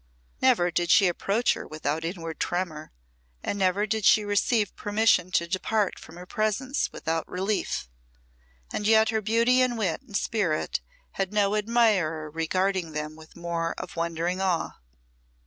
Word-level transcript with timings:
Never 0.41 0.71
did 0.71 0.89
she 0.89 1.07
approach 1.07 1.53
her 1.53 1.67
without 1.67 2.03
inward 2.03 2.39
tremor, 2.39 2.91
and 3.43 3.59
never 3.59 3.85
did 3.85 4.03
she 4.03 4.25
receive 4.25 4.75
permission 4.75 5.29
to 5.33 5.45
depart 5.45 5.99
from 5.99 6.15
her 6.15 6.25
presence 6.25 6.91
without 6.91 7.29
relief. 7.29 7.87
And 8.73 8.87
yet 8.87 9.09
her 9.09 9.21
beauty 9.21 9.61
and 9.61 9.77
wit 9.77 10.01
and 10.01 10.17
spirit 10.17 10.81
had 11.11 11.31
no 11.31 11.55
admirer 11.55 12.31
regarding 12.31 12.93
them 12.93 13.15
with 13.15 13.35
more 13.35 13.75
of 13.77 13.95
wondering 13.95 14.41
awe. 14.41 14.79